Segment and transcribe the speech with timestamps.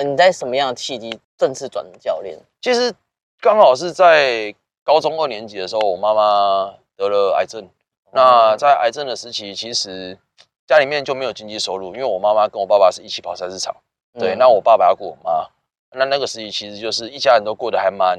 [0.00, 2.38] 呃，你在什么样的契机正式转教练？
[2.62, 2.90] 其实
[3.38, 7.68] 刚好是在高中二年级的时候，我妈妈得了癌症。
[8.12, 10.18] 那在癌症的时期，其实
[10.66, 13.76] 家里面就没有经济收入，因为我妈妈跟我爸爸是一起跑菜市场。
[14.18, 15.46] 对，那我爸爸要顾我妈。
[15.92, 18.18] 那那个时期其实就是一家人都过得还蛮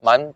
[0.00, 0.32] 蛮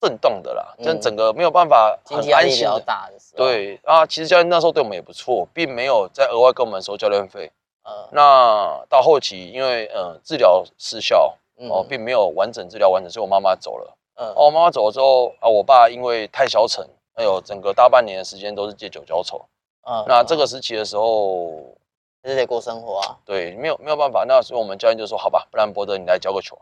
[0.00, 3.18] 震动的啦，就整个没有办法经济压力比较大的。
[3.36, 7.52] 对啊，其实教练那时候对我们也不错，并没有再额外跟我们收教练费。
[7.86, 11.34] 呃，那到后期因为呃治疗失效，
[11.70, 13.96] 哦，并没有完整治疗完整，所以我妈妈走了。
[14.16, 19.40] 嗯，哦，我妈妈走了之后啊，我爸因为太消沉，哎呦整个大半年的时间都是借酒浇愁。
[19.88, 21.74] 嗯，那这个时期的时候。
[22.22, 26.58] 还是得过生活啊，对，没有没有办法，那所以我们教练就说，好吧，不然博德你来教个球。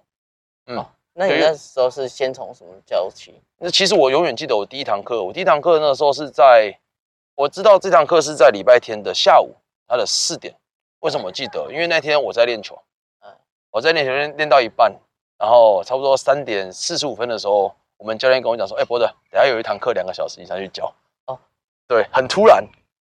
[0.66, 3.32] 嗯，那你那时候是先从什么教起？
[3.56, 6.78] 那其实我永远记得我第一堂课，我第一堂课那时候是在，
[7.34, 9.54] 我知道这堂课是在礼拜天的下午，
[9.88, 10.54] 它的四点。
[11.04, 11.70] 为什么我记得？
[11.70, 12.78] 因为那天我在练球，
[13.20, 13.30] 嗯，
[13.70, 14.90] 我在练球练练到一半，
[15.38, 20.90] 然后差不多三点四十五分的时候，我们教练跟我讲说，哎，博德，等下有一堂课两个小时，你上去教。
[21.26, 21.38] 哦，
[21.86, 22.66] 对，很突然。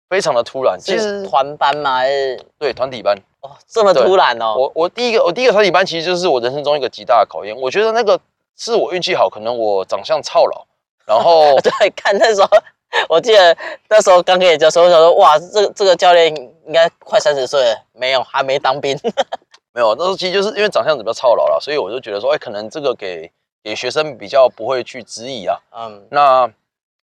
[0.08, 1.96] 非常的突然，其实团班吗？
[1.96, 4.54] 还是对团体班哦，这么突然哦。
[4.56, 7.56] 我我第一个我第一个团体班，其实就是我人生中一个极大的考验。
[7.60, 8.20] 我觉得那个
[8.56, 10.64] 是我运气好，可能我长相操劳，
[11.08, 12.48] 然后 对看那时候，
[13.10, 13.56] 我记得
[13.90, 18.98] 那时候刚跟你教，时候想说哇，这这个教练应该快三十岁了，没有还没当兵，
[19.74, 19.94] 没有。
[19.96, 23.32] 那时候其实就是因为长相比较操劳了，所以我就觉得说，哎，可能这个给
[23.64, 25.60] 给学生比较不会去质疑啊。
[25.72, 26.52] 嗯，那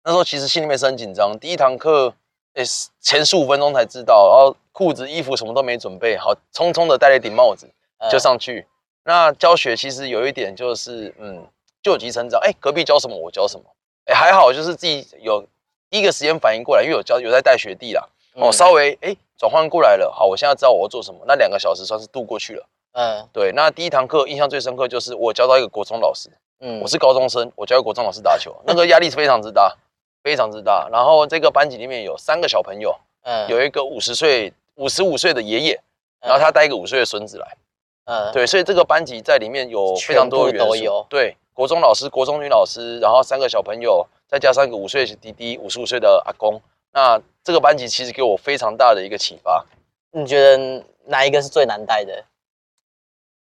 [0.05, 2.15] 那时候其实心里面是很紧张，第一堂课。
[2.55, 2.63] 诶，
[3.01, 7.67] 前十五分钟才知道，然后裤子、衣服什么都没准备好，匆匆的戴了一顶帽子
[8.11, 8.67] 就上去。
[9.05, 11.47] 那教学其实有一点就是，嗯，
[11.83, 12.39] 救急成长。
[12.43, 13.65] 哎，隔壁教什么我教什么。
[14.05, 15.47] 哎，还好就是自己有第
[15.93, 18.09] 一个时间反应过来，因为有教有在带学弟啦。
[18.35, 20.11] 哦，稍微哎转换过来了。
[20.11, 21.21] 好，我现在知道我要做什么。
[21.27, 22.67] 那两个小时算是度过去了。
[22.93, 23.53] 嗯，对。
[23.53, 26.29] 那第一堂课印象最深刻就是我教到一个国中老师。
[26.61, 29.77] 嗯，我是高中生，我教国中老师打球，那个压力是非常之大。
[30.25, 35.81] 非常之大，然后这个班级里面有三个小朋友，嗯，有一个五十岁、五十五岁的爷爷，
[36.21, 37.57] 然后他带一个五岁的孙子来，
[38.05, 46.61] 嗯，对，所以这个班级在里面有非常多的元素，对，国中老师、国中女老师，然后三个小朋友，再加上一个五岁的弟弟、五十五岁的阿公，
[46.93, 49.65] 那这个班级其实给我非常大的一个启发。
[50.13, 52.25] 你觉得哪一个是最难带的？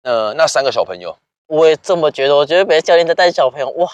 [0.03, 3.89] 呃，那三个小朋友，我也这么觉得，我觉得别的教练在带小朋友，哇。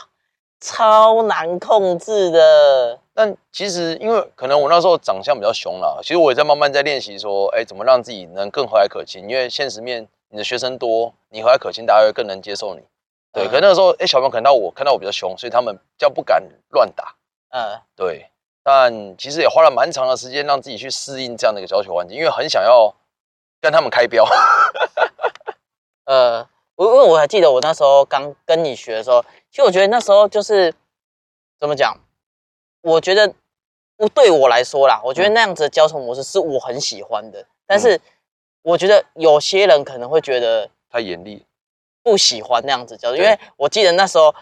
[0.65, 9.29] 超难控制的，但其实因为可能我那时候长相比较凶了，其实我也在慢慢在练习说，哎，怎么让自己能更和蔼可亲？
[9.29, 12.83] 因为现实面你的学生多，你和蔼可亲，大家会更能接受你。
[13.33, 17.15] 对，可能那个时候，哎，小朋友可能到我，看到我比较凶，所以他们比较不敢乱打。
[17.51, 18.29] 嗯，对。
[18.63, 22.95] 但其实也花了蛮长的时间让自己去适应这样的一个教学环境，因为很想要
[23.61, 24.25] 跟他们开标。
[26.07, 29.25] 呃，我因为我还记得我那时候刚跟你学的时候。
[29.51, 30.73] 其实我觉得那时候就是
[31.59, 31.99] 怎么讲？
[32.83, 33.35] 我觉得
[33.97, 37.45] 我对我来说啦，我觉得那样子的教授模式是我很喜欢的。
[37.67, 38.01] 但是
[38.63, 41.45] 我觉得有些人可能会觉得太严厉，
[42.03, 43.15] 不喜欢那样子教。
[43.15, 44.35] 因为我记得那时候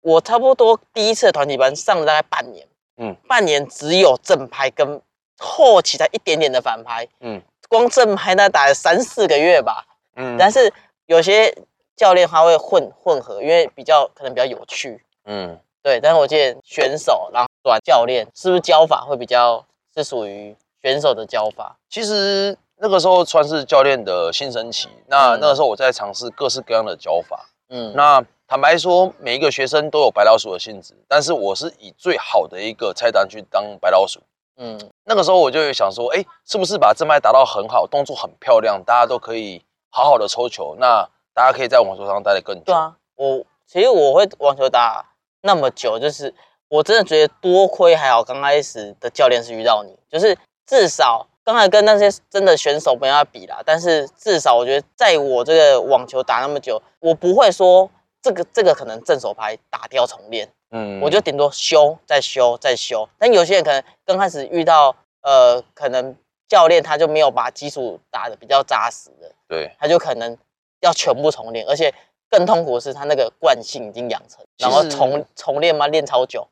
[0.00, 5.00] 我差不多第一次团体班上了大概半年，嗯，半年只有正拍跟
[5.38, 9.84] 后期才一点点的反拍，嗯，光正拍那打了三四个月吧，
[10.16, 10.72] 嗯，但是
[11.06, 11.54] 有些。
[11.94, 16.00] 教练他会混混合，因为比较可能比较有趣，嗯，对。
[16.00, 21.76] 但是我记得选手，然后转教练，是不是教法会比较是属于选手的教法？
[21.90, 27.92] 其实那个时候算是教练的新生期，那那个时候我在尝试各式各样的教法，嗯。
[27.94, 34.18] 那坦白说，每一个学生都有白老鼠的性质，但是我是以最好的一个菜单去当白老鼠，
[34.56, 34.76] 嗯。
[35.04, 40.74] 那个时候我就想说，哎，是不是把正拍打到很好，动作很漂亮，大家都可以好好的抽球？
[40.80, 42.62] 那大家可以在网球上待得更久。
[42.64, 45.04] 对啊，我其实我会网球打
[45.42, 46.34] 那么久，就是
[46.66, 53.60] 我真的觉得多亏还好，刚开始的教练是遇到你，就是至少刚才跟那些真的选手没法比啦。
[53.64, 57.90] 但是至少我觉得，在我这个网球打那么久，我不会说
[58.20, 63.08] 这个这个可能正手拍打掉重练，嗯，我就顶多修再修再修。
[63.18, 66.14] 但有些人可能刚开始遇到呃，可能
[66.48, 70.36] 教练他就没有把基础打的比较扎实的，对，他就可能。
[70.82, 71.94] 要全部重练，而且
[72.28, 75.86] 更痛苦的是他那个惯性已经养成，然后重重练嘛？
[75.86, 76.44] 练超久。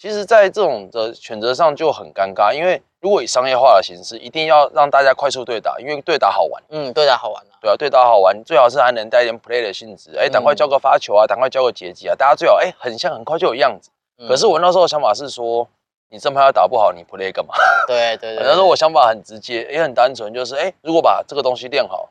[0.00, 6.62] 其实，在这种的选择上就很尴尬，因为如果以商业化的形式，一定要让大家快速对打，因为对打好玩。
[6.70, 7.52] 嗯，对打好玩啊。
[7.60, 10.16] 对啊，对打好玩，最好是还能带一点 play 的性质。
[10.16, 13.90] 哎，赶快教个发球啊，赶快教个截击啊，大家最好哎，很像很快就有样子。
[14.26, 15.68] 可是我那时候想法是说，
[16.08, 17.52] 你正拍要打不好，你 play 干嘛？
[17.86, 18.42] 对 对对。
[18.42, 22.08] 那时候我想法很直接，也很单纯，就是哎，如果把这个东西练好。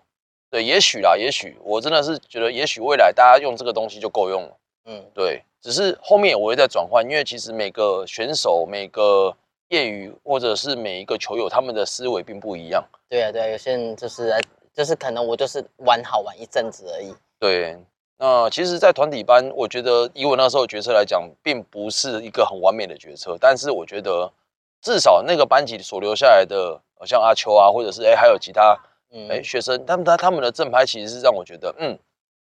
[0.52, 4.50] 对，也许啦，也许我真的是觉得，也许未来大家用这个东西就够用了。
[4.86, 9.36] 嗯，对，只是后面我会再转换，因为其实每个选手、每个
[9.70, 12.84] 业余或者是每一个球友，他们的思维并不一样。
[13.08, 14.34] 对啊，对啊，有些人就是
[14.74, 17.14] 就是可能我就是玩好玩一阵子而已。
[17.40, 17.78] 对，
[18.18, 24.32] 那其实，在团体班，我觉得以我那时候决策来讲，并不是一个很完美的决策，但是我觉得
[24.82, 28.78] 至少那个班级所留下来的，像阿秋啊，或者是哎还有其他
[29.30, 31.98] 哎学生，他们他他们的正拍其实是让我觉得，嗯，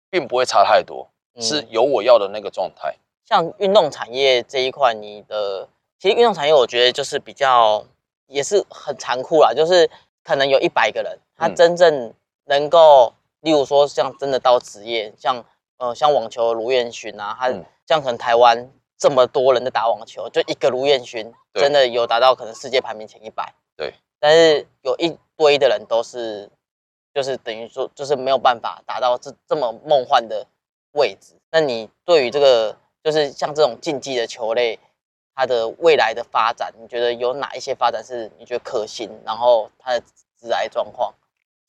[0.09, 1.07] 并不会差太多。
[1.37, 2.95] 是有我要的那个状态。
[3.25, 7.85] 像运动产业这一块，你的其实运动产业，我觉得就是比较
[8.25, 9.53] 也是很残酷啦。
[9.53, 9.87] 就是
[10.23, 12.11] 可能有一百个人，他真正
[12.45, 15.45] 能够，例如说像真的到职业，像
[15.77, 17.49] 呃像网球卢彦勋啊，他
[17.85, 18.67] 像可能台湾
[18.97, 23.53] 这么多人在打网球，就一个卢彦勋真的有达到可能世界排名前一百。
[23.77, 23.93] 对。
[24.19, 26.49] 但是有一堆的人都是，
[27.13, 30.47] 就是等于说就是没有办法达到这这么梦幻的。
[30.93, 34.79] 位置，那你对于这个就是像这种竞技的球类，
[35.35, 39.09] 它的未来的发展，你觉得有哪一些发展是你觉得可行？
[39.25, 40.03] 然后它的
[40.39, 41.13] 致癌状况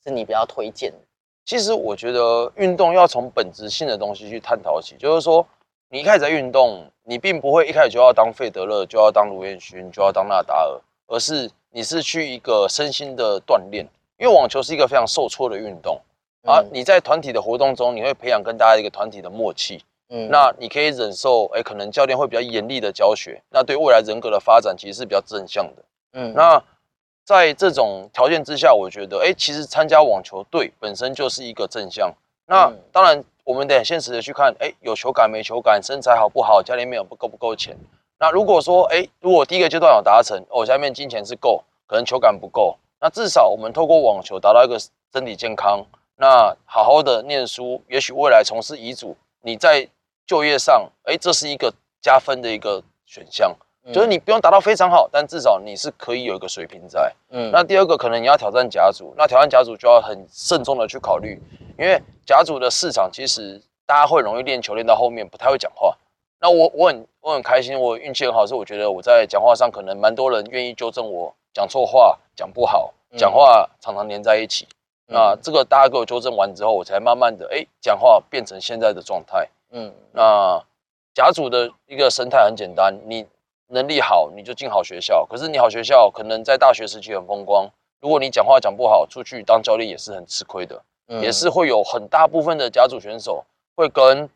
[0.03, 0.97] 是你比较推荐的？
[1.45, 5.45] 其实我觉得运动要从本质性的东西去探讨起，就是说
[5.89, 13.85] 你一开始在运动，你并不会一开始就要当费德勒，就要当卢彦勋，就要当纳达尔，而是你是去一个身心的锻炼，
[14.17, 15.99] 因为网球是一个非常受挫的运动。
[16.43, 19.83] 啊，你在团体的活动中，你会培养跟大家一个团体的默契。
[20.09, 25.83] 嗯，那你可以忍受，哎，可能教练会比较严厉的教学，那对未来人格的发展其实是比较正向的。
[26.13, 26.61] 嗯，那
[27.23, 32.13] 在这种条件之下，我觉得，哎，其实参加网球队本身就是一个正向。
[32.47, 37.77] 那当然，我们得很现实的去看，哎，有球感没球感，身材好不好，家里面有不够不够钱。
[38.19, 44.77] 那如果说，哎，如果第一个阶段有达成，哦，下面金钱是够，可能球感不够，那至少我们透过网球达到一个
[45.13, 45.85] 身体健康。
[46.21, 49.89] 那好好的念书，也许未来从事遗嘱，你在
[50.27, 53.51] 就业上，哎，这是一个加分的一个选项，
[53.91, 57.11] 就是你不用达到非常好，但至少你是可以有一个水平在。
[57.31, 61.41] 嗯，那第二个可能你要挑战甲组，那挑战甲组就要很慎重的去考虑，
[61.75, 65.97] 因为甲组的市场其实大家会容易练球练到后面不太会讲话。
[66.39, 74.67] 那我我很我很开心，我运气很好，是我觉得我在讲话上可能蛮多人愿意纠正我讲错话、讲不好、讲话常常连在一起。
[75.11, 79.47] 那这个大家给我纠正完之后，我才慢慢的哎讲话变成现在的状态。
[79.71, 80.63] 嗯，那
[81.13, 83.25] 甲组的一个生态很简单，你
[83.67, 87.69] 能力好你就进好学校，可是你好学校可能在大学时期很风光，
[87.99, 90.81] 如果你讲话讲不好，出去当教练也是很吃亏的，
[91.21, 93.43] 也是会有很大部分的甲组选手
[93.75, 94.29] 会跟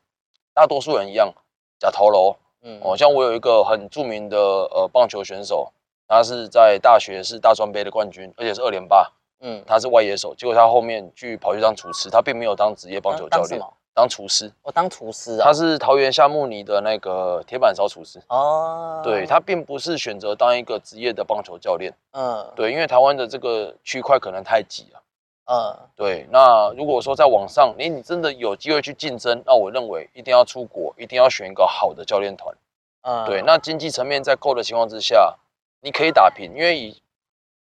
[0.53, 1.33] 大多数人一样
[1.79, 2.35] 假头楼。
[2.61, 5.71] 嗯，哦，像我有一个很著名的呃棒球选手，
[6.07, 9.11] 他是在大学是大专杯的冠军，而且是二连霸。
[9.41, 13.61] 嗯，他是外野手，结果他后面去跑去当厨师，他并没有当职业棒球教练，
[13.93, 14.51] 当厨师。
[14.63, 18.21] 我当厨师啊，他是桃园夏木尼的那个铁板烧厨师。
[18.29, 21.93] 哦，对他并不是选择当一个职业的棒球教练。
[22.11, 25.01] 嗯，对，因为台湾的这个区块可能太挤了。
[25.47, 26.27] 嗯，对。
[26.31, 32.55] 那如果说在网上，你你真的有机会去竞争，那我认为一定要出国，一定要选一个好的教练团。
[33.03, 33.43] 嗯，对。
[33.43, 35.35] 那经济层面在够的情况之下，
[35.81, 36.99] 你可以打平，因为以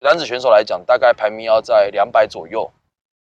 [0.04, 2.70] 男子选手来讲，大概排名要在两百左右，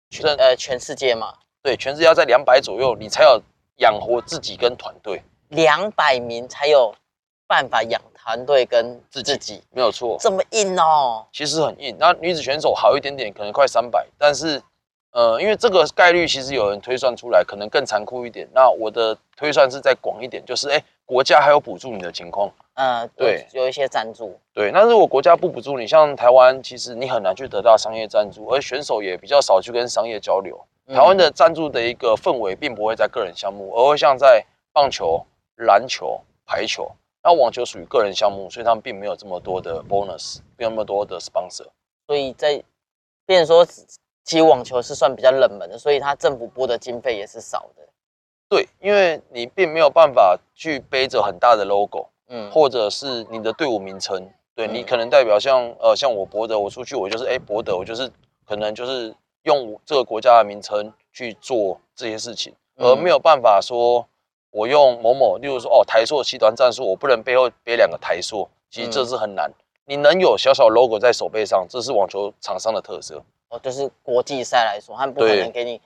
[0.09, 3.39] 全呃全世界嘛，对，全世界要在两百左右，你才有
[3.77, 5.21] 养活自己跟团队。
[5.49, 6.91] 两百名才有
[7.45, 10.17] 办法养团队跟自己，没有错。
[10.19, 11.27] 这么硬哦？
[11.31, 11.95] 其实很硬。
[11.99, 14.59] 那女子选手好一点点，可能快三百，但是
[15.11, 18.47] 呃，因为这个概率其实有人推算出来，可能更残酷一点。
[18.53, 22.49] 那我的推算是再广一点，就是哎，国家还有补助你的情况。
[22.75, 24.39] 嗯，对，有一些赞助。
[24.53, 30.59] 对，那如果国家不补助你，像台湾，其实你很难去得到商业赞助，而选手也比较少去跟商业交流。
[30.87, 35.21] 台湾的赞助的一个氛围，并不会在个人项目，而会像在棒球、
[35.57, 36.89] 篮球、排球，
[37.23, 41.67] 那网球属于个人项目，所以他们并没有这么多的 bonus，没有那么多的 sponsor。
[42.07, 42.61] 所以在，
[43.25, 43.65] 变说，
[44.23, 47.87] 其实网球是算比较冷门的，所以它政府拨的经费也是少的。
[48.49, 52.07] 对，因为你并没有办法去背着很大的 logo。
[52.33, 54.25] 嗯，或者是你的队伍名称，
[54.55, 58.09] 对你可能代表像呃像我博德，我出去我就是哎博德，我就是
[58.45, 59.13] 可能就是
[59.43, 64.07] 用这个国家的名称去做这些事情，而没有办法说
[64.49, 69.51] 我用某某，例如说哦台硕七团战术，我不能背后背两个台硕，其实这是很难。
[69.83, 73.21] 你能有小小 logo 在手背上，这是网球厂商的特色。
[73.51, 75.79] 哦，就是国际赛来说，他们不可能给你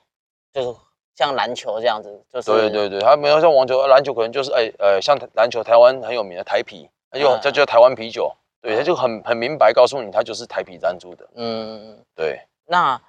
[0.53, 0.79] 就是。
[1.17, 8.29] 像篮球这样子，就是对对对，他没有像网球，篮球可能就是哎呃，像篮球台湾很有名的台啤，那就叫叫台湾啤酒，
[8.61, 11.25] 对，他就很很明白告诉你，他就是台啤赞助的。
[11.35, 12.41] 嗯，对。
[12.65, 13.01] 那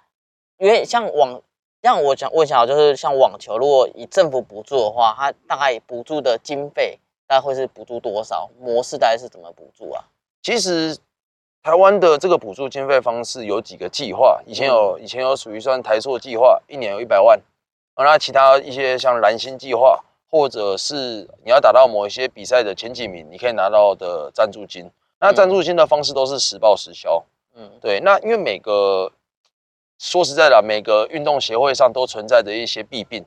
[0.59, 1.43] 因为像网
[1.83, 8.49] 像我想问一下，就是像网球，如果以政府补助的话，它大概补助的经费大概会是补助多少？
[8.61, 10.05] 模式大概是怎么补助啊？
[10.45, 10.97] 其实
[11.67, 17.37] 台湾的这个补助经费方式有几个计划，以前有以前有属于算台塑计划，一年有一百万，
[17.97, 24.89] 那其他一些像蓝星计划，或者是你要达到某一些比赛的前几名，你可以拿到的赞助金。
[25.19, 27.21] 那赞助金的方式都是实报实销。
[27.57, 27.99] 嗯，对。
[27.99, 29.11] 那因为每个
[29.99, 33.25] 说实在的，每个运动协会上都存在着一些弊病，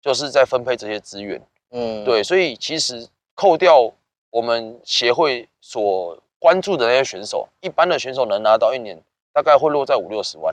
[0.00, 1.42] 就是在分配这些资源。
[1.72, 2.24] 嗯，对。
[2.24, 3.92] 所以其实扣掉
[4.30, 9.00] 我们协会所关注的那些选手，一般的选手能拿到一年
[9.32, 10.52] 大概会落在五六十万。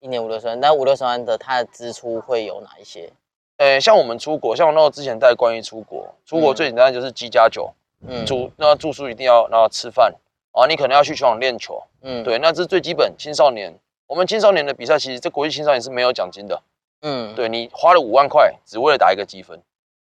[0.00, 3.12] 一年五六十万，那五六十万的他的支出会有哪一些？
[3.58, 7.72] 呃，像我们出国，像我那个之前带关于出国，出国最简单就是机加酒。
[8.08, 10.12] 嗯，住那住宿一定要，然后吃饭
[10.50, 13.14] 啊，你可能要去球场练球，嗯，对，那这是最基本。
[13.16, 16.60] 青少年，我们青少年的比赛，其实这国际青少年是没有奖金的，
[17.02, 19.60] 嗯，对你花了五万块，只为了打一个积分，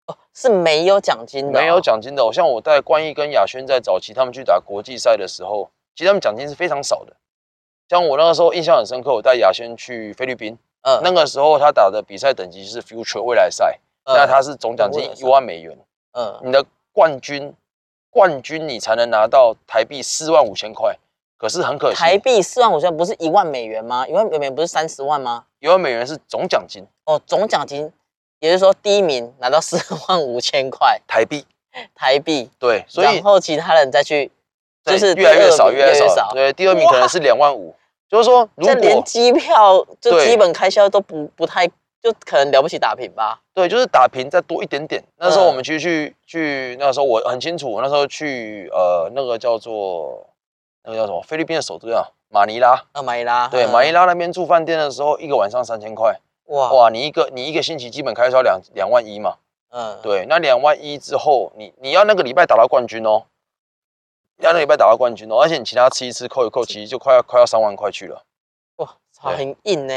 [0.06, 2.32] 哦，是没有奖金的，没有奖金的。
[2.32, 7.14] 像我带冠毅跟亚轩在早期他们去打国际赛的时候，其实他们奖金是非常少的。
[7.88, 15.78] 像我那个时候印象很深刻，我带亚轩去菲律宾，嗯，那个时候他打的比赛等级是 Future 未来赛，那他是总奖金一万美元，
[16.12, 17.54] 嗯，你的冠军。
[18.08, 20.96] 冠军你才能拿到台币四万五千块，
[21.36, 24.08] 可是很可惜，台币四万五千不是一万美元吗？
[24.08, 25.44] 一万美元不是三十万吗？
[25.58, 27.92] 一万美元是总奖金哦，总奖金，
[28.40, 29.78] 也就是说第一名拿到四
[30.08, 31.44] 万五千块台币，
[31.94, 34.30] 台币对，所以然后其他人再去，
[34.84, 37.74] 就是越来越少，越来越少，对，第二名可能是两万五，
[38.08, 41.68] 就是说如果连机票就基本开销都不不太。
[42.02, 45.02] 就可能了不起打平吧，对，就是打平再多一点点。
[45.16, 50.24] 那时候我们其实去去，那时候我很清楚，我那时候去呃那个叫做
[50.84, 52.80] 那个叫什么菲律宾的首都啊，马尼拉。
[52.92, 53.48] 呃，马尼拉。
[53.48, 56.16] 对，马尼拉那边住饭店的时候，一个晚上三千块。
[56.46, 59.36] 哇哇，你一个你一个星期基本开销两两万一嘛。
[59.70, 59.98] 嗯。
[60.02, 63.24] 对，那两万一之后，你你要那个礼拜打到冠军哦，
[64.38, 68.22] 要那个礼拜打到冠军哦，而且你其他吃一吃扣一扣，其实就快要快要三万块去了。
[68.76, 69.94] 哇，很硬呢。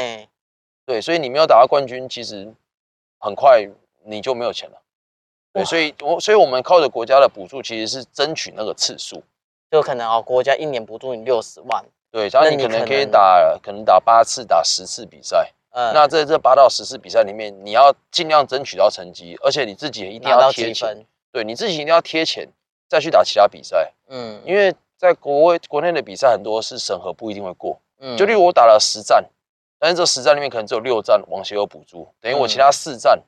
[0.84, 2.52] 对，所以你没有打到冠军，其实
[3.18, 3.68] 很快
[4.04, 4.82] 你就没有钱了。
[5.52, 9.22] 对，所以我所以我们靠着国家的补助，其实是争取那个次数，
[9.70, 11.84] 就可能哦，国家一年补助你六十万。
[12.10, 15.52] 对，然后你可能可以打，可能打八次、打十次比赛。
[15.70, 21.04] 嗯，那在这八到十次比赛里面，你要尽量争取到成绩，而且你自己一定要贴钱。
[21.32, 22.48] 对，你自己一定要贴钱
[22.88, 23.92] 再去打其他比赛。
[24.08, 27.78] 嗯，因为在国外国内的比赛很多是审核不一定会过。
[28.00, 29.24] 嗯，就例如我打了十战。
[29.82, 33.18] 但是这十站里面可能只有六站网协有补助，等于我其他四站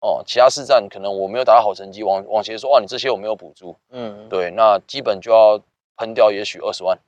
[0.00, 5.60] 哦，其他四站可能我没有达到好成绩，网网协说哇你这些我没有补助，嗯，对，那基本就要
[5.98, 6.98] 喷掉也许二十万，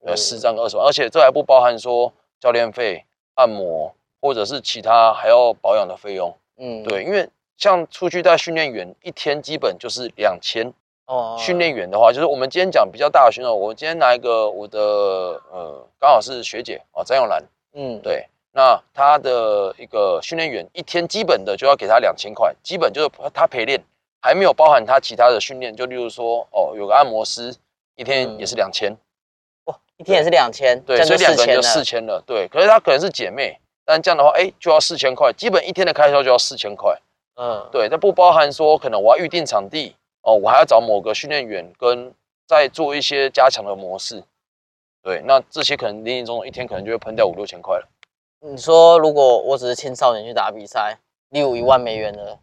[0.00, 3.04] 呃，四站二十万，而且这还不包含说教练费、
[3.34, 3.87] 按摩
[4.20, 10.72] 或者是其他还要保养的费用，嗯，对，因为像出去带训练员一天基本就是两千
[11.06, 14.80] 哦，训练员的话就是我们今天讲比较大的选手，我今天拿一个我的
[15.50, 17.42] 呃刚好是学姐哦，张永兰，
[17.74, 18.26] 嗯，对。
[18.50, 23.80] 那她的一个训练员一天基本的就要给他两千块，基本就是她陪练，
[24.20, 25.76] 还没有包含她其他的训练。
[25.76, 27.54] 就例如说，哦，有个按摩师，
[27.94, 28.96] 一天也是两千，
[29.66, 32.48] 哇，一天也是两千，对，所以两个人就四千了，对。
[32.48, 33.60] 可是她可能是姐妹，
[33.90, 36.94] 但这样的话，哎，就要四千块，基本一天的开销就要四千块，
[37.36, 37.88] 嗯，对。
[37.88, 42.12] 这不包含说可能我要预定场地，哦，我还要找某个训练员跟
[42.46, 44.22] 再做一些加强的模式，
[45.02, 45.22] 对。
[45.24, 47.88] 那这些可能零零总总一天可能就会喷掉五六千块了。
[48.40, 50.98] 你说，如果我只是青少年去打比赛，
[51.30, 52.38] 例如一万美元的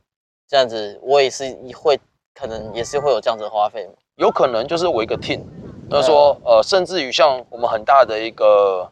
[0.50, 2.00] 这样子，我也是会
[2.34, 5.44] 可能也是会有这样子的花费有可能就是我一个 team，
[5.92, 8.92] 那说呃，甚至于像我们很大的一个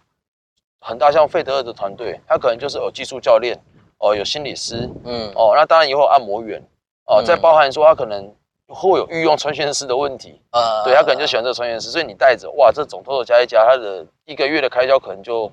[0.84, 3.58] 很大像费德勒的团队，他可能就是有技术教练
[4.00, 6.62] 哦，有心理师，嗯，哦，那当然也会有按摩员
[7.06, 8.36] 哦，再包含说他可能
[8.68, 15.52] 会有御用穿线师的问题，呃，对他可能就喜欢这个穿线师，所以你带着哇，这总偷偷加一加，他的一个月的开销可能就。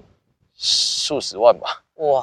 [0.63, 2.23] 数十万吧，哇，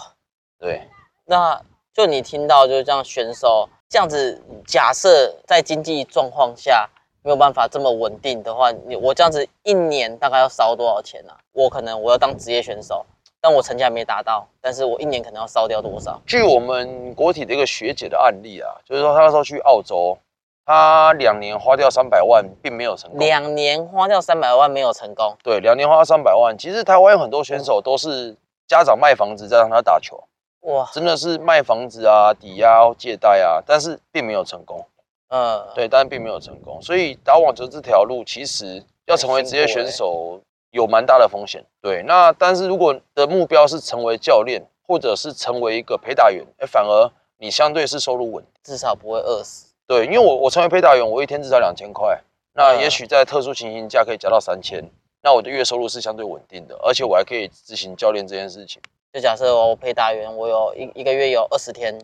[0.59, 0.87] 对，
[1.25, 1.59] 那
[1.91, 6.87] 就你听到就是这样选手这样子，假设在经济状况下
[7.27, 11.33] 没有办法这么稳定的话，你我这样子一年大概要烧多少钱呢？
[11.51, 13.05] 我可能我要当职业选手，
[13.41, 16.21] 但我成绩还没达到，但是我一年可能要烧掉多少？
[16.25, 20.17] 据我们国体的一个学姐的案例啊，就是说她那时候去澳洲。
[20.65, 23.19] 她两年花掉三百万，并没有成功。
[23.19, 25.35] 两年花掉三百万没有成功。
[25.43, 26.57] 对，两年花三百万。
[26.57, 30.23] 其实台湾有很多选手都是家长卖房子再让他打球。
[30.61, 34.85] 哇，真的是卖房子啊，抵押借贷啊，但是并没有成功。
[35.29, 36.81] 嗯，对，但是并没有成功。
[36.81, 40.39] 所以打网球这条路，其实要成为职业选手
[40.71, 41.63] 有蛮大的风险。
[41.81, 49.73] 对，那但是如果的目标是成为教练，或者是成为一个陪打员，哎，反而你相对是收入稳，至少不会饿死。
[49.85, 52.21] 对，因为我我成为陪打员，我一天至少两千块，
[52.53, 54.83] 那也许在特殊情形下可以加到三千，
[55.21, 58.81] 那我的月收入是相对稳定的，而且我还可以执行教练这件事情。
[59.13, 61.97] 就假设我陪打员，我有一一个月有二十天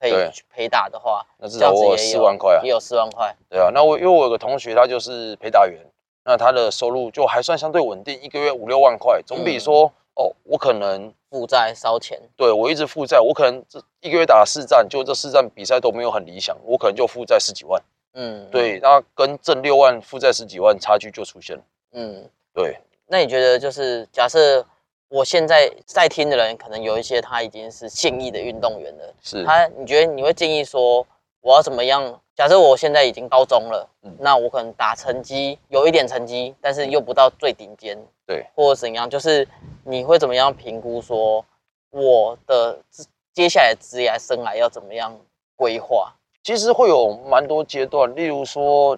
[0.00, 0.12] 可以
[0.48, 3.36] 陪打的话，那至少我有四万块啊，也有四万块。
[3.48, 5.78] 对啊，那我因为我有个同学，他就是陪打员，
[6.24, 9.92] 那他的收入就还算相对稳定，一个月五六万块，总比说。
[10.16, 17.80] 哦，我可能负债烧钱，对我一直负债，我可能这一个月打四战，就这四战比赛都没有很理想，我可能就负债十几万。
[18.14, 21.62] 嗯，对，那跟挣六万负债十几万差距就出现了。
[21.92, 22.76] 嗯，对。
[23.06, 24.62] 那你觉得就是假设
[25.10, 31.04] 我现在在听的人，可能有一些他已经是现役的运动员了，是他，你觉得你会建议说
[31.40, 32.20] 我要怎么样？
[32.36, 33.86] 假设我现在已经高中了，
[34.18, 39.46] 那我可能打成绩有一点成绩，但是又不到最顶尖，对，或者怎样，就是
[39.84, 41.44] 你会怎么样评估说
[41.90, 42.78] 我的
[43.34, 45.14] 接下来职业生涯要怎么样
[45.56, 46.14] 规划？
[46.44, 48.96] 其实会有蛮多阶段，例如说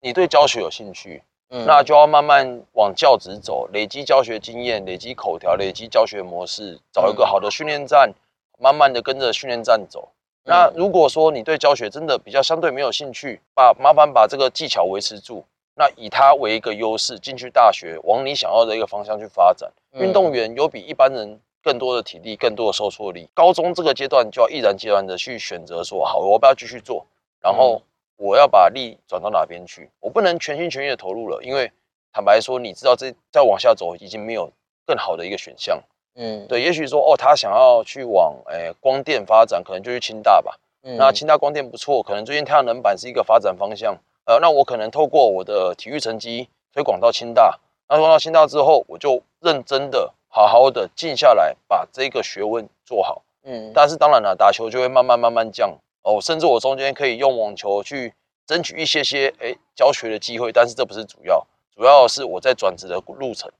[0.00, 8.12] 你对教学有兴趣，嗯，那就要慢慢往教职走，累积教学经验，累积口条，累积教学模式，找一个好的训练站，
[8.58, 10.08] 慢慢的跟着训练站走。
[10.44, 19.70] 那如果说你对教学真的比较相对没有兴趣，把麻烦把这个技巧维持住，那以它为一个优势进去大学，往你想要的一个方向去发展。
[19.92, 23.28] 运动员有比一般人更多的体力，更多的受挫力。
[23.34, 27.04] 高中这个阶段就要毅然决然的去选择说，好，我不要继续做，
[27.40, 27.82] 然后
[28.20, 29.88] 我要把力转到哪边去？
[29.98, 31.72] 我不能全心全意的投入了，因为
[32.12, 34.52] 坦白说，你知道这再往下走已经没有
[34.86, 35.82] 更好的一个选项。
[36.16, 40.54] 嗯，对，也许说哦，他想要去往诶光电发展，可能就去清大吧。
[40.82, 43.96] 嗯，那清大光电不错，可能最近太阳能板是一个发展方向。
[44.26, 47.58] 呃，那我可能透过我的体育成绩推广到清大。
[47.88, 53.22] 那推广到清大之后，我就认真的、好好的静下来，把这个学问做好。
[53.44, 58.14] 嗯，但是当然了，打球就会慢慢慢慢降哦，甚至我中间可以用网球去
[58.46, 63.50] 争取一些些诶教学的机会，但是这不是主要，主要是我在转职的路程。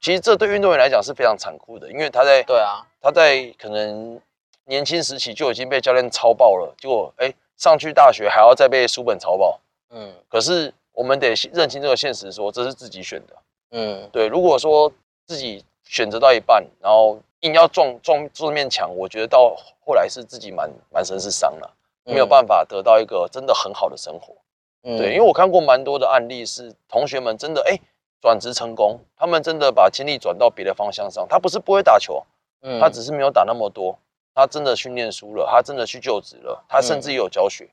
[0.00, 4.20] 其实这对运动员来讲是非常残酷的，因为他在对啊，他在可能
[4.64, 9.60] 年轻时期就已经被教练超爆了，结果哎上去大学还要再被书本超爆。
[9.90, 13.36] 嗯，可是我们得认清这个现实，说这是自己选的。
[13.72, 14.90] 嗯，对，如果说
[15.26, 21.70] 自己选择到一半，然后硬要撞撞这面墙，我觉得到后来是自己满满身是伤了，
[22.10, 24.34] 没有办法得到一个真的很好的生活。
[24.82, 27.78] 嗯，对，因为我看过蛮多的案例，是同学们真的哎。
[28.22, 31.26] 转职成功，他们真的把精力转到别的方向上。
[31.26, 32.22] 他不是不会打球，
[32.60, 33.98] 嗯，他只是没有打那么多。
[34.34, 37.66] 他真的训练输了，他真的去就职了，他甚至有教学，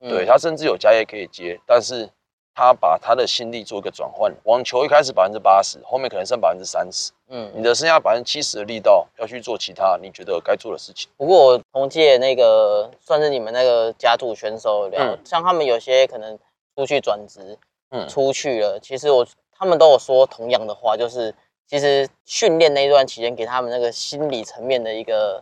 [0.00, 1.58] 对他甚至有家业可以接。
[1.64, 2.06] 但是
[2.54, 4.30] 他把他的心力做一个转换。
[4.42, 11.08] 网球一开始百分之八十，后面可能剩百分之三十，嗯，你的剩下百分之七十的力道要去做其他你觉得该做的事情。
[11.16, 16.38] 不过我同届那个算是你们那个甲组选手了，像他们有些可能
[16.76, 17.58] 出去转职，
[17.90, 18.78] 嗯，出去了。
[18.80, 19.26] 其实我。
[19.56, 21.32] 他们都有说同样的话，就是
[21.68, 25.40] 其实训练那一段期间给他们那个心理层面的一个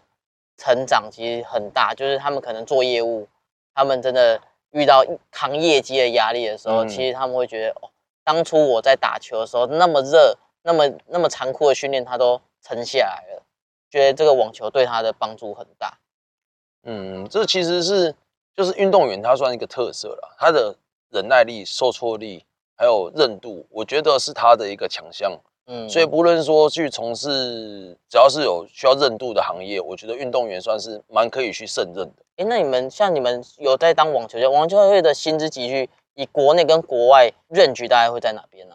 [0.58, 1.94] 成长其实很大。
[1.94, 3.26] 就是他们可能做业务，
[3.74, 4.38] 他们真的
[4.72, 7.88] 遇到扛业绩的压力的时候，其实他们会觉得，哦，
[8.22, 13.42] 当初我在打球的时候那么热，那么那么残酷的训练，他都撑下来了，
[13.90, 15.98] 觉得这个网球对他的帮助很大。
[16.84, 18.14] 嗯，这其实是
[18.56, 20.76] 就是运动员他算一个特色了，他的
[21.10, 22.44] 忍耐力、受挫力。
[22.74, 25.38] 还有韧度，我觉得是他的一个强项。
[25.66, 32.24] 嗯，所以不论说去从事，只要是有需要韧度的行业，我觉得运动员算是蛮可以去胜任的。
[32.38, 38.74] 哎，那你们像你们有在当网球教，网球队的薪资集聚，以国内跟国外任局大概会在哪边呢？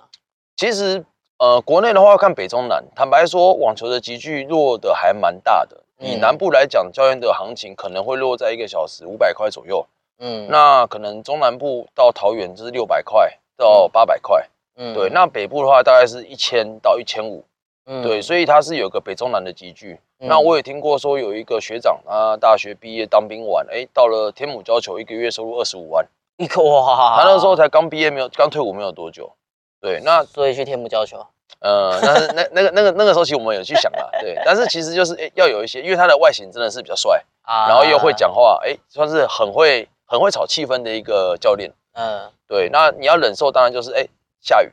[0.55, 1.03] 其实，
[1.39, 2.83] 呃，国内的话要看北中南。
[2.95, 5.77] 坦白说，网球的集聚落的还蛮大的。
[5.99, 9.85] 以南部来讲，教练的行情可能会落在一个小时五百块左右。
[10.19, 13.39] 嗯，那可能中南部到桃园就是六百块。
[13.59, 17.43] 到八百块，嗯，对，那北部的话大概是一千到一千五，
[17.87, 19.99] 嗯，对，所以它是有个北中南的集聚。
[20.19, 26.05] 那我也听过说有一个学长啊，大学毕业当兵完，哎，到了天母教球，一个月收入二十五万，
[26.37, 29.31] 一个哇，他那时候才刚毕业，没有刚退伍没有多久，
[29.79, 31.25] 对，那所以去天母教球，
[31.59, 41.71] 呃，但是那那个那个那个时候其实我们有去想啊，对，但是其实就是哎要有一些，因为他的外形真的是比较帅啊，然后又会讲话，哎，算是很会很会炒气氛的一个教练。
[41.93, 44.05] 嗯，对，那你要忍受，当然就是哎
[44.39, 44.71] 下雨，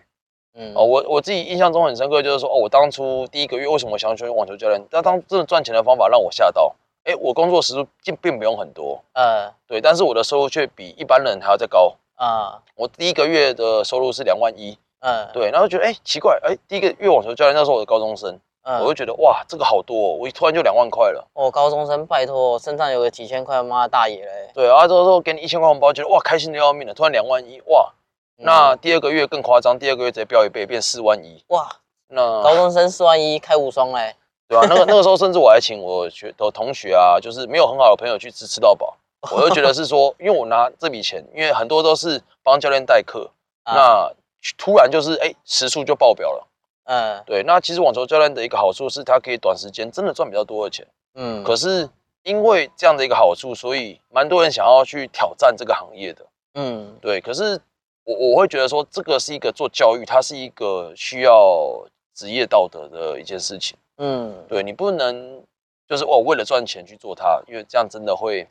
[0.54, 4.82] 嗯哦，我我自己印象中很深刻，就是说哦，我当初第一个月为什么想要选网球教练？
[4.90, 12.60] 那当真的赚钱的方法让我吓到，哎，我工作时数并并不用很多，嗯，对，但是我的收入却比一般人还要再高啊。
[12.74, 21.28] 我第一个月的收入是两万一，嗯，对，然后觉得哎奇怪，哎，第一个月网球教练那时候我的高中生，嗯我就觉得哇，这个好多，哦我突然就两万块了。
[21.34, 24.50] 哦，高中生拜托，身上有个几千块，妈大爷嘞。
[24.54, 26.94] 对啊，之后给你一千块红包，觉得哇，开心的要命了。
[26.94, 27.92] 突然两万一，哇，
[28.36, 31.44] 那第二个月更夸张，第二个月直接飙一倍，变四万一。
[31.48, 31.68] 哇，
[32.08, 34.16] 那高中生四万一开无双嘞。
[34.48, 38.96] 对啊，那个那个时候甚至我还请我学的同学啊，就是没有很好的朋友去吃吃到饱。
[39.30, 43.30] 我就觉得是说，因为我拿这笔钱，因为很多都是帮教练代课，
[43.64, 44.10] 那
[44.58, 46.48] 突然就是哎，时速就爆表了。
[46.84, 50.86] 嗯，对，那其实网球教练的一个好处是，他可以短时间真的赚比较多的钱。
[51.14, 51.88] 嗯，可是
[52.24, 56.26] 因为这样的一个好处，所以蛮多人想要去挑战这个行业的。
[56.54, 57.58] 嗯，对，可是
[58.04, 61.82] 我我会觉得说，这个是一个做教育，它是一个需要
[62.14, 63.76] 职业道德的一件事情。
[63.96, 65.42] 嗯，对你不能
[65.88, 68.46] 就是哦为了赚钱去做它，因为这样真的会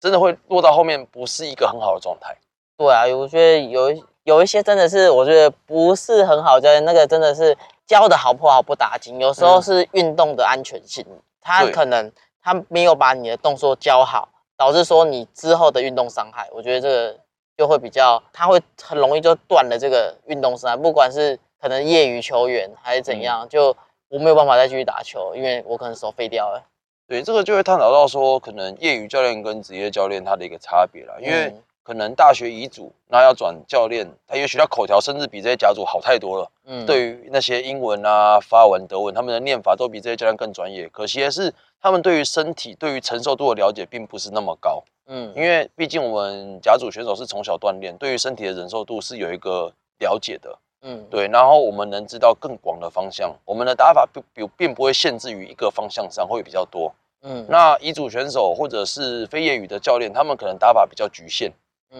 [0.00, 2.34] 真的会落到后面不是一个很好的状态。
[2.78, 4.02] 对啊，我觉得有。
[4.30, 9.18] 有一些真的是我觉得不是很好教，那个真的是教的好不好不打紧。
[9.18, 11.04] 有时候是运动的安全性，
[11.40, 16.48] 他可能他没有把你的动作教好，导致说你之后的运动伤害。
[16.52, 17.18] 我觉得这个
[17.56, 20.76] 就会比较，他会很容易就断了这个运动伤害。
[20.76, 23.76] 不管是可能业余球员还是怎样，就
[24.10, 26.62] 我没有办法再继续打球，因为我可能手废掉了。
[27.08, 31.52] 对，这个就会探讨到说，可能业余教练跟职业教练他的一个差别了，因为。
[31.82, 36.50] 可能大学乙组，那要转教练，他也许他口条甚至比这些甲组好太多了。
[36.66, 40.88] 嗯，对于那些英文啊、法文、德文，他们的念法都比这些教练更专业。
[40.88, 44.82] 可惜的是，他们对于身体、对于承受度的了解并不是那么高。
[45.06, 50.56] 嗯，因为毕竟我们甲组选手是从小锻炼，对于身体的忍受度是有一个了解的。
[50.82, 51.26] 嗯，对。
[51.26, 56.94] 然后我们能知道更广的方向，我们的打法并并并不会限制于一个方向上，会比较多。
[57.22, 61.50] 嗯，那乙组选手或者是非业余的教练，他们可能打法比较局限。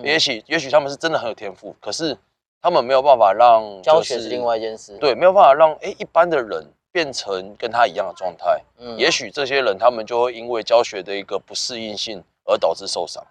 [0.02, 2.16] 也许，也许他们是真的很有天赋，可是
[2.62, 4.96] 他们没有办法让教学是另外一件事。
[4.98, 8.62] 对，没有办法让哎一般的人变成跟他一样的状态。
[8.78, 13.24] 嗯，也许这些人他们就会因为教学的一个不适应性而导致受伤。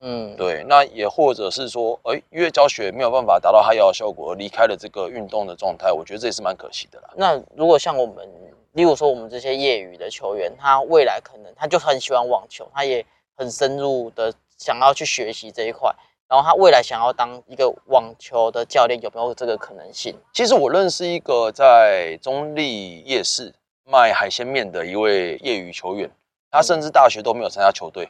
[0.00, 0.62] 嗯，对。
[0.68, 7.08] 那也或者是说，哎，因为教学没有办法达到他要的效果而离开了这个运动的状态，我觉得这也是蛮可惜的啦。
[7.16, 8.28] 那如果像我们，
[8.72, 13.02] 例如说我们这些业余的球员，他未来可能他就很喜欢网球，他也
[13.34, 14.30] 很深入的。
[14.62, 15.92] 想要去学习这一块，
[16.28, 20.14] 然后他未来想要当一个网球的教练，有没有这个可能性？
[20.32, 23.52] 其实我认识一个在中立夜市
[23.84, 26.08] 卖海鲜面的一位业余球员，
[26.48, 28.08] 他甚至大学都没有参加球队。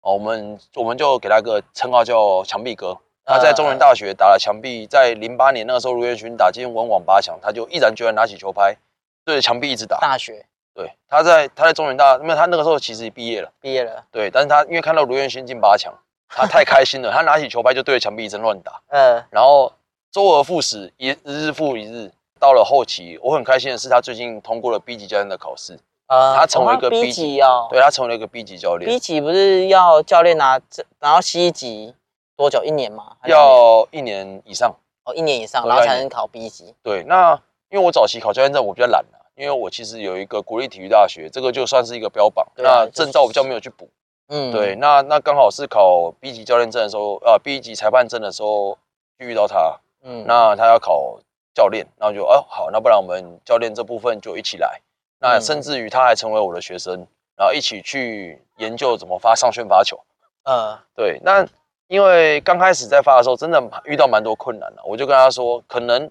[0.00, 2.98] 哦，我们我们就给他个称号叫墙壁哥。
[3.24, 8.76] 他在中原大学打了墙壁，在零八年那个时候，卢彦勋打进文网八强，他就毅然决然拿起球拍，
[9.24, 9.98] 对着墙壁一直打。
[9.98, 10.44] 大学。
[10.74, 14.04] 对，他在他在中原大，因为他那个时候其实毕业了，毕业了。
[14.10, 15.94] 对，但是他因为看到卢彦勋进八强，
[16.28, 18.80] 他太开心了，他拿起球拍就对着墙壁一阵乱打。
[18.90, 19.72] 嗯，然后
[20.10, 22.10] 周而复始，一日复一日，
[22.40, 28.90] 到了后期，我很开心的是他最近通过了 B 级教练的考试，啊，他成为一个 B 级哦，对他成为了一个 B 级教练。
[28.90, 31.94] B 级不是要教练拿这，然后 C 级
[32.36, 32.64] 多久？
[32.64, 33.16] 一年吗？
[33.26, 36.74] 要一年以上哦，一年以上，然后才能考 B 级。
[36.82, 39.04] 对，那因为我早期考教练证，我比较懒
[39.36, 42.46] 因为我其实有一个国立体育大学，这个就算是一个标榜。
[42.56, 43.88] 那证照我比较没有去补。
[44.28, 48.78] 嗯，对，那那刚好是考 B 级教练证的时候，呃，B 级裁判证的时候
[49.18, 49.78] 遇到他。
[50.02, 51.18] 嗯，那他要考
[51.52, 54.80] 教练，然后就哦好，那不然我们教练这部分就一起来。
[55.18, 59.98] 那甚至于他还成为我的学生，然后一起去研究怎么发上旋发球。
[60.44, 61.18] 嗯，对。
[61.24, 61.44] 那
[61.88, 66.10] 因为刚开始在发的时候，真的遇到蛮多困难的，我就跟他说，可能。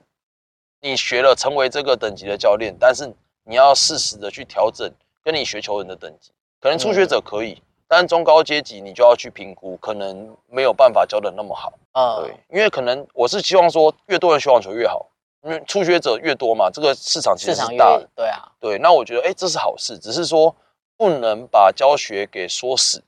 [0.84, 3.10] 你学了成为这个等级的教练，但是
[3.46, 4.92] 你要适时的去调整
[5.24, 6.34] 跟你学球人的等级。
[6.60, 11.72] 可能初学者可以，但中高阶级你就要去评估，可能没有办法教的那么好。
[11.94, 15.10] 啊，对，因为可能我是希望说越多人学网球越好，
[15.44, 18.10] 因为初学者越多嘛，这个市场其实是大的。
[18.14, 20.54] 对啊，对，那我觉得哎这是好事，只是说
[20.98, 23.02] 不能把教学给说死，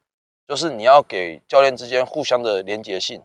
[0.47, 3.21] 就是你要给教练之间互相的连结性。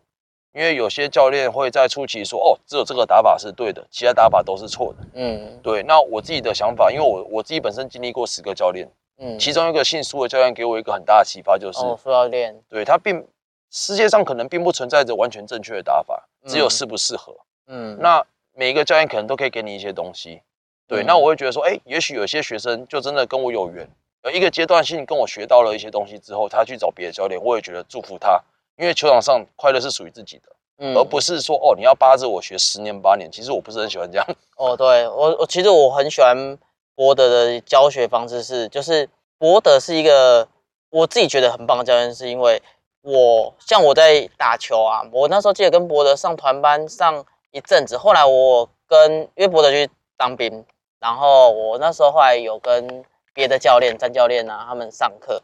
[0.53, 5.81] 因为有些教练会在初期说：“哦，只有这个打法是对的，其他打法都是错的。”嗯，对。
[5.83, 13.25] 那我自己的想法，因为我我自己本身经历过十个教练，嗯，其中一个姓苏的教练给我一个很大的启发，就是苏教练，对他并
[13.69, 17.33] 世界上可能并不存在着完全正确的打法，只有适不适合。
[17.67, 18.21] 嗯，那
[18.53, 20.41] 每一个教练可能都可以给你一些东西。
[20.85, 23.87] 对，那我会觉得说，哎，也许有些学生就真的跟我有缘，
[24.25, 28.41] 有一个阶段性跟我学到了一些东西之后，他去找别的教练，我也觉得祝福他。
[28.81, 30.43] 因为球场上快乐是属于自己的，
[30.79, 34.27] 嗯，而不是说哦你要扒着我学十年八年，其实我不是很喜欢这样。
[34.57, 36.57] 哦，对我我其实我很喜欢
[36.95, 40.47] 博德的教学方式是，就是博德是一个
[40.89, 42.59] 我自己觉得很棒的教练，是因为
[43.03, 50.65] 我像我在打球啊，我那时候记得跟博德上团班上一阵子，后来我跟因为博德去当兵，
[50.99, 55.43] 然后我那时候后来有跟别的教练、詹教练啊，他们上课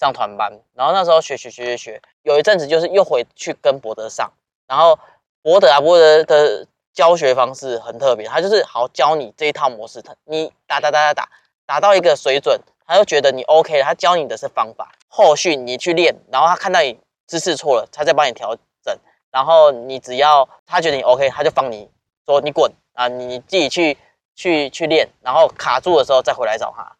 [0.00, 4.32] 上团班，然后那时候学学学学学，有一阵子就是又回去跟博德上，
[4.66, 4.98] 然后
[5.42, 11.28] 博德啊博德的教学方式很特别，他就是好教你这一套模式，他你打打打打打
[11.66, 18.98] 打到一个水准，他就觉得你 OK 了，他教你的是方法，后续你去练，然后他看到你姿势错了，他再帮你调整，
[19.30, 21.88] 然后你只要他觉得你 OK，他就放你
[22.24, 23.96] 说你滚啊，你你自己去。
[24.36, 26.96] 去去练，然后卡住的时候再回来找他，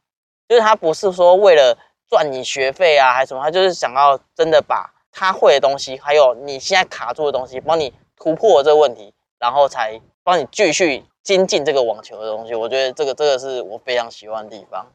[0.47, 1.75] 就是他不是说为了
[2.11, 12.55] 赚你学费啊，还是什么，他就是想要真的把他会的东西，还有你现在卡住的东西，帮你突破这个问题，然后才帮你继续精进这个网球的东西。
[12.55, 14.87] 我觉得这个这个是我非常喜欢的地方。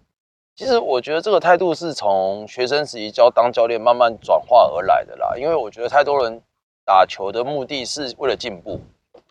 [0.58, 6.42] 其实我觉得这个态度是从学生时期教当教练慢慢转化而来的啦，因为我觉得太多人
[6.86, 8.82] 打球的目的是为了进步，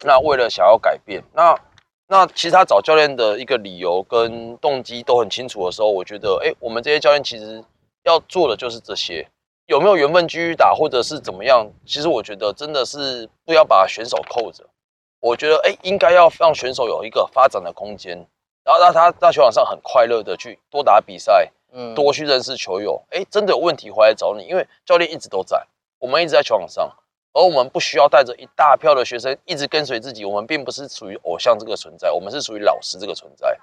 [0.01, 1.55] 那为了想要改变，那。
[2.07, 7.65] 那其实他找教练的一个理由跟动机都很清楚的时候，我觉得，哎，我们这些教练其实
[8.05, 9.29] 要做的就是这些，
[9.67, 11.69] 有没有缘分继续打，或者是怎么样？
[11.85, 14.65] 其实我觉得真的是不要把选手扣着，
[15.21, 18.17] 我觉得，哎，应该要让选手有一个发展的空间，
[18.63, 25.67] 然后让他在球场上很快乐的去多打比赛，嗯，多去认识球友，哎，真的有问题回来找你，因为教练一直都在，
[25.99, 26.91] 我们一直在球场上。
[27.37, 33.59] 而我们不需要带着一大票的学生一直跟随自己，我们并不是属于偶像这个存在，我们是属于老师这个存在。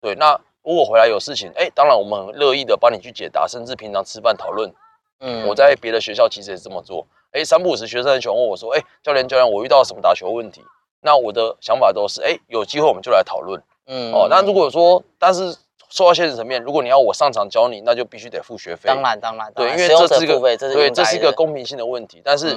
[0.00, 4.72] 对，那如果回来有事情，哎，当然我们很乐意的帮你去解答，甚至平常吃饭讨论。
[5.20, 7.06] 嗯，我在别的学校其实也是这么做。
[7.32, 10.62] 哎，三不五时学生很喜欢问我说，哎，教练教练，我遇到什么打球问题？
[11.00, 13.62] 那我的想法都是，哎，有机会我们就来讨论。
[13.86, 15.56] 嗯，哦，那如果说，但是
[15.88, 18.88] 说到现实层面，如果你要我上场教你，那就必须得付学费。
[18.88, 22.56] 当然，当然，对，因为这是一个对，这是一个公平性的问题，但是。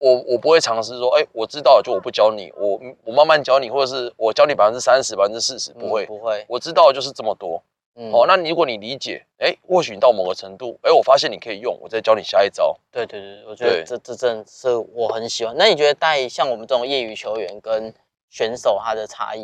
[0.00, 7.62] 我我不会尝试说，哎，我知道就我不教你，我我慢慢教你，或者是我教你百分之三十、百分之四十，不会不会，我知道就是这么多。
[7.94, 12.74] 哦，那如果你理解，哎，或许你到某个程度，哎，我发现你可以用，我再教你下一招。
[12.90, 15.54] 对对对，我觉得这这真是我很喜欢。
[15.58, 17.92] 那你觉得带像我们这种业余球员跟
[18.30, 19.42] 选手他的差异？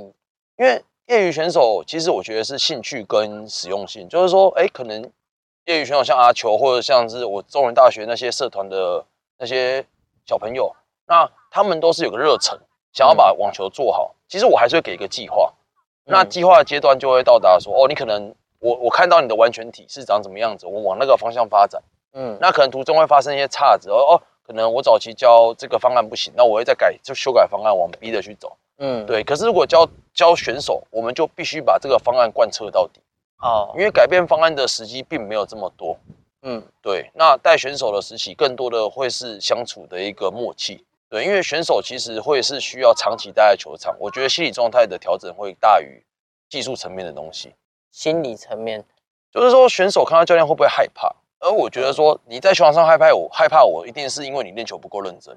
[0.56, 5.02] 因为业余选手其实我觉得是兴趣跟实用性，就是说，哎，可能
[5.66, 9.04] 业余选手像阿球，或者像是我中文大学那些社团的
[9.38, 9.84] 那些。
[10.26, 10.74] 小朋友，
[11.06, 12.58] 那他们都是有个热忱，
[12.92, 14.14] 想要把网球做好。
[14.28, 15.52] 其实我还是会给一个计划，
[16.04, 21.80] 那计划的阶段就会到达说，哦，你可能我我看到你的完全体是长什么样子，我往那个方向发展。
[22.12, 28.56] 嗯，那可能途中会发生一些岔子，哦哦，可能我早期教这个方案不行，那我会再改，就修改方案往 B 的去走。
[28.78, 29.22] 嗯，对。
[29.22, 33.00] 可是如果教教选手，我们就必须把这个方案贯彻到底。
[33.38, 35.96] 哦，因为改变方案的时机并没有这么多。
[36.48, 40.84] 嗯，对，那带选手的时期，更多的会是相处的一个默契。
[41.08, 46.00] 对，因为选手其实会是需要长期待在球场，我觉得心理状态的调整会大于
[46.48, 47.52] 技术层面的东西。
[47.90, 48.84] 心理层面，
[49.32, 51.12] 就是说选手看到教练会不会害怕？
[51.40, 55.36] 而我觉得说你在球场上害怕我，害怕我一定是因为你练球不够认真。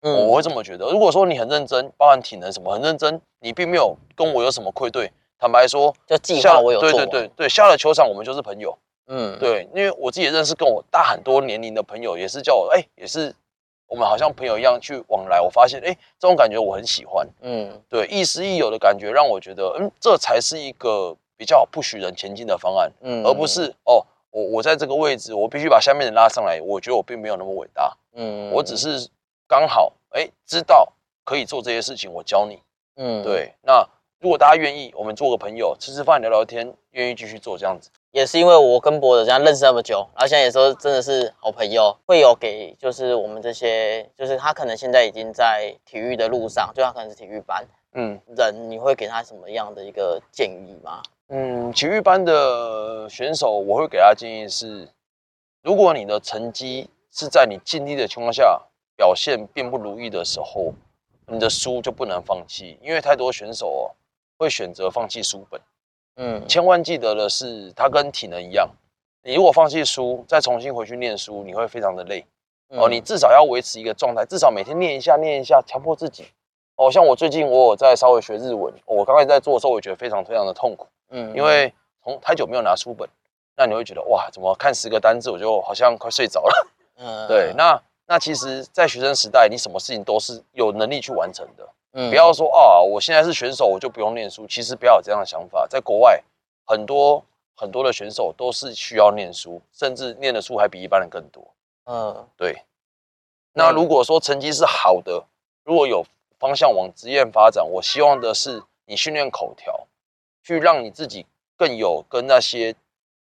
[0.00, 0.88] 嗯，我会这么觉得。
[0.90, 5.12] 如果说你很认真，包含体能什么很认真，你并没有跟我有什么愧对。
[5.38, 8.76] 坦白说，就计划我有对对对对，下了球场我们就是朋友。
[9.08, 13.34] 嗯，对，因为我自己认识跟我大很多年龄的朋友，也是叫我哎，也是
[13.86, 15.40] 我们好像朋友一样去往来。
[15.40, 17.26] 我发现哎，这种感觉我很喜欢。
[17.40, 22.92] 嗯，对，亦师亦友的感觉让我觉得，嗯，这才是一个比较不许人前进的方案。
[23.00, 26.60] 嗯，而不是哦，我我在这个位置，我必须把下面人拉上来。
[26.62, 27.96] 我觉得我并没有那么伟大。
[28.12, 29.08] 嗯，我只是
[29.46, 30.92] 刚好哎，知道
[31.24, 32.60] 可以做这些事情，我教你。
[32.96, 33.54] 嗯，对。
[33.62, 33.88] 那
[34.20, 37.88] 如果大家愿意，我们做个朋友，吃吃饭，聊聊天，愿意继续做这样子。
[38.10, 51.02] 也是因为我跟博德这样认识那么久，然后现在也说真的是好朋友，会有给就是我们这些，就是他可能现在已经在体育的路上，就他可能是体育班，嗯，人你会给他什么样的一个建议吗？
[51.28, 54.88] 嗯，体育班的选手，我会给他建议是，
[55.62, 58.58] 如果你的成绩是在你尽力的情况下
[58.96, 60.72] 表现并不如意的时候，
[61.26, 63.82] 你的书就不能放弃，因为太多选手哦
[64.38, 65.60] 会选择放弃书本。
[66.18, 68.68] 嗯，千万记得的是，它跟体能一样，
[69.22, 72.26] 你如果放弃书，再重新回去念书，你会非常的累。
[72.70, 76.26] 哦，你至少要维持一个状态，至少每天念一下，念一下，强迫自己。
[76.76, 80.86] 哦，像我最近我有在稍微学日文，我刚才在做的时候，我觉得非常非常的痛苦。
[81.10, 83.08] 嗯，因为从太久没有拿书本，
[83.56, 86.68] 那你会觉得哇，怎么看十个单字我就好像快睡着了。
[86.98, 91.68] 嗯， 对，那那其实，在学生时代，你什么事情都是有能力去完成的。
[91.92, 94.46] 嗯不要说啊，我现在是选手，我就不用念书。
[94.46, 95.66] 其实不要有这样的想法。
[95.68, 96.22] 在国外，
[96.64, 97.22] 很多
[97.54, 101.46] 很多的选手都是需要念书，甚至念的书还比一般人更多。
[101.84, 102.62] 嗯，对。
[103.52, 105.24] 那如果说成绩是好的，
[105.64, 106.04] 如果有
[106.38, 109.86] 方向往职业发展，我希望的是你训练口条，
[110.42, 112.74] 去让你自己更有跟那些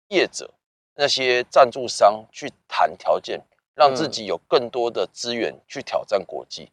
[0.09, 0.51] 业者、
[0.95, 3.41] 那些赞助商去谈条件，
[3.77, 6.73] 让自己有更多的资源去挑战国际。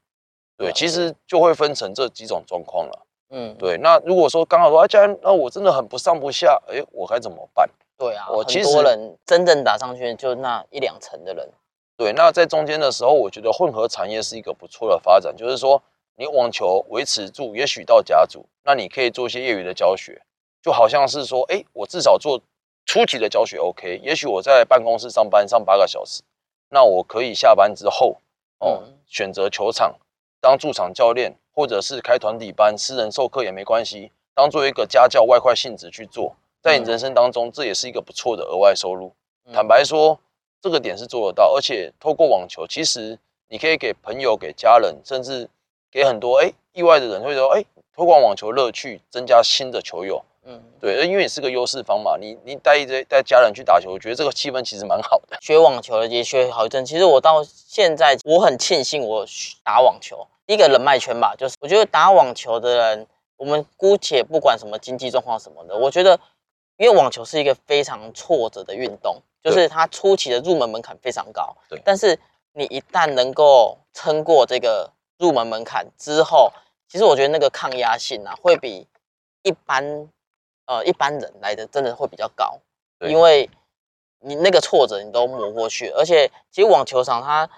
[0.58, 3.06] 对，其实就会分成这几种状况了。
[3.30, 3.78] 嗯，对。
[3.78, 7.70] 那如果说刚好说啊，家人，那我真的很不上不下，哎，我该怎么办？
[7.98, 11.50] 对啊，我很多人真正打上去就那一两成的人。
[11.98, 15.82] 对，那在中间的时候，我觉得混合产业是一个不错的发展，就是说
[16.16, 20.22] 你网球维持住，也许到甲组，那你可以做一些业余的教学，
[20.62, 22.40] 就好像是说，哎，我至少做
[22.86, 24.00] 初级的教学 OK。
[24.04, 26.22] 也许我在办公室上班上八个小时，
[26.74, 28.18] 那我可以下班之后
[28.58, 29.96] 哦，选择球场
[30.42, 36.36] 当驻场教练，或者是开团体班、私人授课也没关系，当做一个家教外快性质去做。
[36.64, 39.14] 在你人生当中，这也是一个不错的额外收入。
[39.54, 40.20] 坦白说，
[40.62, 45.48] 这个点是做得到，而且透过网球，其实你可以给朋友、给家人，甚至
[45.92, 50.24] 给很多哎意外的人，会说哎，推广网球乐趣，增加新的球友。
[50.46, 55.38] 嗯，对，因为你是个优势方嘛，你你带一堆带家人去打球，我觉得这个气氛其实蛮好的。
[55.42, 59.26] 学网球也学好一阵，其实我到现在我很庆幸我
[59.64, 66.20] 打网球，一个人脉圈吧，就是我觉得打网球的人，我们姑且不管什么经济状况什么的，我觉得。
[66.78, 71.56] 因为网球是一个非常挫折的运动，就是它初期的入门门槛非常高。
[71.70, 72.18] 对，但是
[72.54, 76.52] 你一旦能够撑过这个入门门槛之后，
[76.90, 78.88] 其实我觉得那个抗压性啊，会比
[79.44, 80.10] 一般
[80.66, 82.60] 呃一般人来的真的会比较高。
[83.00, 83.50] 因为
[84.20, 87.50] 你那个挫折你都磨过去，而且其实网球场它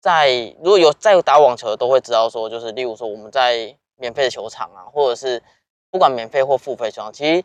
[0.00, 5.42] 在如果有在打网球的都会知道说，就是例如说我们在免费的球场啊，或者是
[5.90, 7.44] 不管免费或付费球场，其实。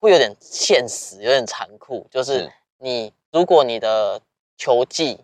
[0.00, 2.48] 会有点现实，有点残酷，就是
[2.78, 4.20] 你如果你的
[4.56, 5.18] 球技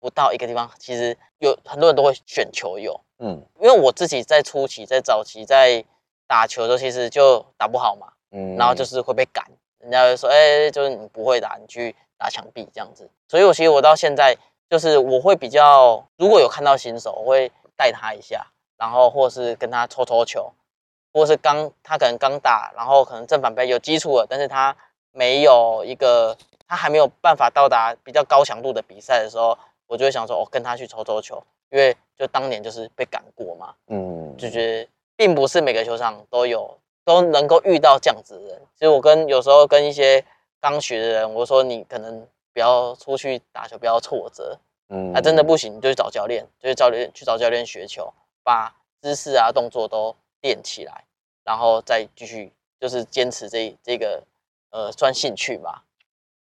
[0.00, 5.84] 不到一个地方，其实有很多人都会选球友，嗯，因为我自己在初期在早期在
[6.26, 9.42] 打球的时候，其实就打不好嘛，嗯，然后就是会被赶，
[9.78, 14.36] 人家会说，哎，就是你不会打，你去打墙壁这样子，所以我其实我到现在
[14.68, 20.52] 就是我会比较，如果有看到新手，我会带他一下，然后或是跟他抽抽球。
[21.16, 24.76] 或是刚他可能刚打，然后可能正反背有基础了，但是他
[25.12, 38.62] 没有一个，他还没有办法到达比较高强度的比赛的时候，我就会想说，我跟他去抽抽球，因为就当年就是被赶过嘛，嗯，就觉得并不是每个球场都有都能够遇到这样子的人。
[38.74, 40.24] 其实我跟有时候跟一些
[40.60, 48.12] 刚学的人，我说你可能不要出去打球，不要挫折，嗯，啊真的不行，你就去找教练，就去教练去找教练学球，
[48.42, 50.14] 把姿势啊动作都。
[50.44, 51.04] 练起来，
[51.42, 54.22] 然后再继续，就是坚持这这个
[54.68, 55.82] 呃，算兴趣吧。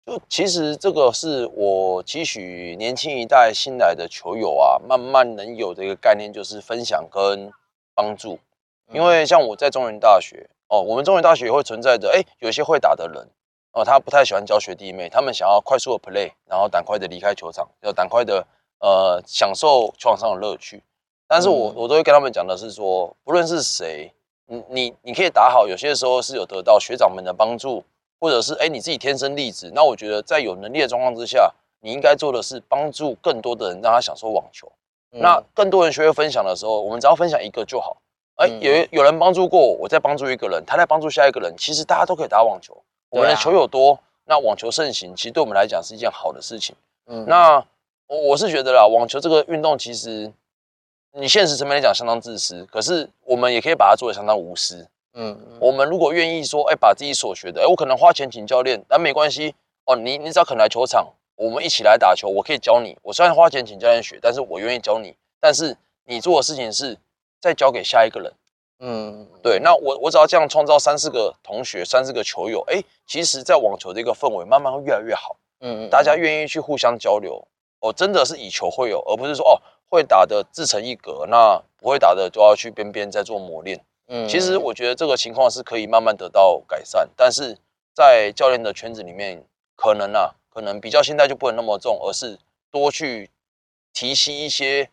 [0.06, 7.52] 就其实这个是我期许年轻一代新来的球友啊，慢慢能有的一个概念，就是分享跟
[7.92, 8.38] 帮助。
[8.92, 13.28] 因为像我在中原大学哦，我们中原大学也会存在着，哎，有一些会打的人
[13.72, 18.46] 哦，他不太喜欢教学弟妹，他们想要快速的 play，然后赶快的离开球场，要赶快的
[18.80, 20.82] 呃享受球场上的乐趣。
[21.26, 24.10] 但是我我都会跟他们讲的是说，不论是谁，
[24.46, 27.84] 你你你可以打好，有些时候是有得到学长们的帮助，
[28.18, 29.70] 或者是哎你自己天生丽质。
[29.74, 34.70] 那我觉得在有能力的状况之下，你应该做的是帮助更多的人，让他享受网球。
[35.10, 37.98] 那更多人学会分享的时候，我们只要分享一个就好。
[38.38, 42.76] 哎，有有人帮助过我，我在帮助一个人，他再帮助下一个人，其实大家都可以打网球。
[43.10, 46.74] 我们的球友多，那网球盛行，其实对我们来讲是一件好的事情。
[47.06, 47.64] 嗯，那
[48.06, 50.32] 我我是觉得啦，网球这个运动其实。
[51.12, 54.86] 你现实层面来讲相当自私，可是我们也可以把它做的相当无私。
[55.14, 59.54] 嗯，我们如果愿意说，哎，把自己所学的，哎，我可能花钱请教练，那没关系
[59.86, 59.96] 哦。
[59.96, 62.96] 你你只要肯来球场，我们一起来打球，我可以教你。
[63.02, 65.16] 我虽然花钱请教练学，但是我愿意教你。
[65.40, 65.74] 但是
[66.04, 66.96] 你做的事情是
[67.40, 68.32] 再交给下一个人。
[68.80, 69.58] 嗯，对。
[69.58, 75.36] 那我我只要这样创造三四个同学，三四个球友，哎，其实在网球的一个氛围慢慢会越来越好。
[75.60, 77.46] 嗯，大家愿意去互相交流，
[77.80, 79.60] 哦，真的是以球会友，而不是说哦。
[79.90, 83.82] 会打的自成一格，那不会打的就要去边边再做磨练。
[84.08, 87.56] 嗯，其实我觉得这个情况是可以慢慢得到改善，但是
[87.94, 89.42] 在教练的圈子里面，
[89.76, 92.38] 可能啊，可能比较现在就不能那么重，而是
[92.70, 93.30] 多去
[93.94, 94.90] 提携一些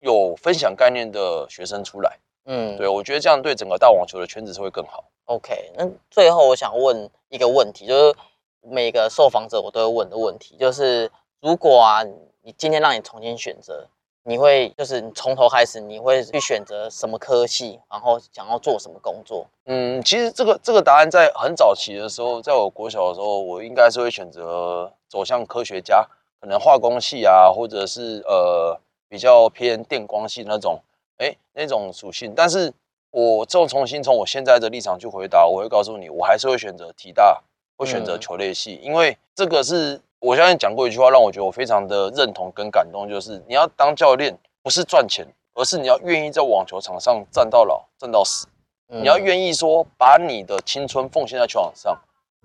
[0.00, 2.18] 有分享概念的学生出来。
[2.46, 5.04] 嗯，对，我觉得这样对整个大网球的圈子是会更好。
[5.26, 8.16] OK，那最后我想问一个问题，就是
[8.62, 12.02] 每个受访者我都会问的问题，就是如果啊，
[12.42, 13.86] 你今天让你重新选择。
[14.24, 19.46] 你会就是你从头开始，你会去选择什么科系，然后想要做什么工作？
[19.64, 26.06] 嗯，其实这个这个答案在很早期的时候，在我国小的时候，我应该是会选择走向科学家，
[26.42, 28.78] 可能化工系啊，或者是呃
[29.08, 30.80] 比较偏电光系那种，
[31.16, 32.32] 哎那种属性。
[32.36, 32.72] 但是
[33.10, 37.42] 我这种重新从我现在的立场去回答，我会告诉你，我还是会选择体大，
[37.76, 48.46] 会选择球类系，因为这个是我相信讲过一句话，让我觉得我非常的认同跟感动，就是你要当教练不是赚钱，而是你要愿意在网球场上站到老，站到死，
[48.88, 52.00] 你要愿意说把你的青春奉献在球场上，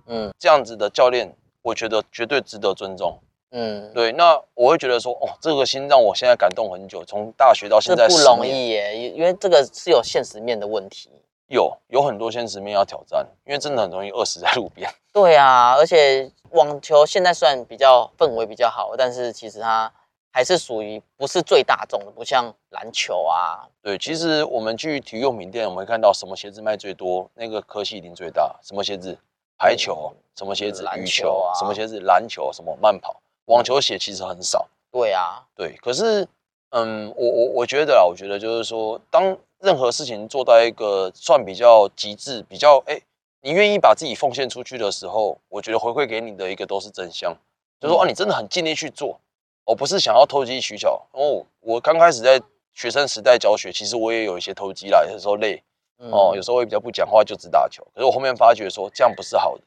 [0.05, 3.19] 嗯，这样子的教练，我觉得绝对值得尊重。
[3.55, 11.11] 嗯，对，那我会觉得说，哦，这个心让我现在感动很久，从大学到现在不容易耶，因为这个是有现实面的问题，
[11.49, 14.89] 有有很多现实面要挑战，因为真的很容易饿死在路边。
[15.13, 19.91] 对啊，而且网球现在算比较氛围比较好，但是其实它
[20.31, 23.69] 还是属于不是最大众的，不像篮球啊。
[23.83, 28.55] 对，其实我们去体育用品店，我们会看到什么鞋子卖最多，那个科系一定最大。
[28.63, 29.15] 什么鞋子？
[29.59, 30.11] 排球？
[30.35, 30.83] 什么鞋子？
[30.95, 31.53] 羽球啊？
[31.53, 31.99] 什么鞋子？
[31.99, 32.51] 篮球？
[32.51, 33.21] 什么慢跑？
[33.45, 35.75] 网球鞋其实很少，对啊，对。
[35.81, 36.27] 可是，
[36.69, 42.99] 嗯，我我我觉得啊，我觉得就是说，当任何事情做到一个算比较极致、比较哎，
[43.41, 47.35] 你愿意把自己奉献出去的时候，我觉得回馈给你的一个都是真相，
[47.79, 49.19] 就说啊，你真的很尽力去做，
[49.65, 51.05] 我不是想要投机取巧。
[51.11, 52.41] 哦，我刚开始在
[52.73, 55.61] 学生时代教学，其实我也有一些投机啦，有时候累，
[55.97, 57.85] 哦，有时候会比较不讲话，就只打球。
[57.93, 59.63] 可是我后面发觉说，这样不是好的，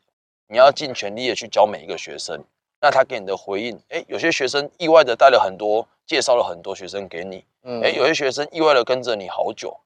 [0.48, 2.42] 你要尽全力的去教每一个学生。
[2.80, 9.76] 那他给你的回应，哎，有些学生意外的带了很多，介绍了很多学生给你，嗯，哎，有些学生意外的跟着你好久，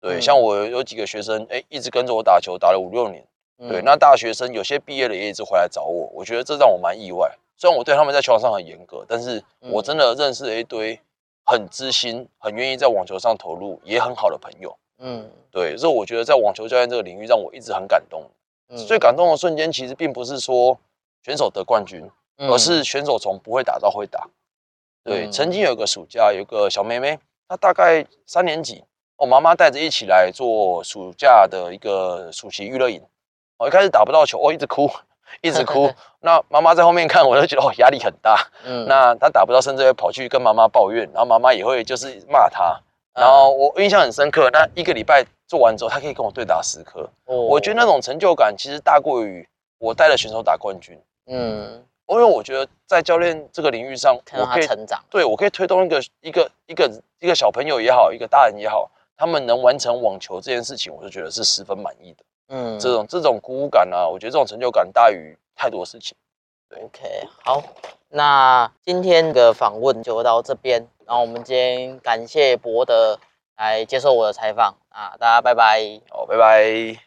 [0.00, 3.24] 对，像我有几个学生，哎，一直跟着我打球，打了五六年，
[3.68, 7.30] 对，那大学生有些毕业了也一直回来找我，我觉得这让我蛮意外。
[7.56, 10.98] 虽然我对他们在球场上很严格，但是我真的认识了一堆
[11.44, 18.24] 很知心、很愿意在网球上投入、也很好的朋友，嗯，对，所以我觉得在网球教练这个领域，让我一直很感动。
[18.86, 20.78] 最感动的瞬间，其实并不是说
[21.22, 22.08] 选手得冠军。
[22.38, 24.28] 而是选手从不会打到会打，
[25.02, 25.28] 对。
[25.30, 27.18] 曾经有个暑假，有个小妹妹，
[27.48, 28.84] 她大概三年级，
[29.16, 33.02] 我妈妈带着一起来做暑假的一个暑期娱乐营。
[33.56, 34.88] 我一开始打不到球，我一直哭，
[35.40, 35.92] 一直哭。
[36.20, 38.48] 那妈妈在后面看，我就觉得哦压力很大。
[38.64, 38.86] 嗯。
[38.86, 42.80] 那她打不到，甚至会跑去跟妈妈抱怨，然后妈妈也会就是骂她。
[43.14, 47.00] 然后我印象很深刻，那一个礼拜做完之后，她可以跟我对打十颗。
[47.24, 47.34] 哦。
[47.34, 49.44] 我觉得那种成就感其实大过于
[49.78, 50.96] 我带了选手打冠军。
[51.26, 51.84] 嗯。
[52.08, 62.24] 因为我觉得在教练这个领域上，我可以成长，对我可以推动一个一个一个一个小朋友也好，一个大人也好，他们能完成网球这件事情，我就觉得是十分满意的。
[62.48, 66.16] 嗯，这种这种鼓舞感啊，我觉得这种成就感大于太多事情。
[66.74, 67.62] OK，好，
[68.08, 73.18] 那今天的访问就到这边，然后我们今天感谢博德
[73.56, 76.00] 来接受我的采访啊，大家拜拜。
[76.10, 76.98] 好，拜拜。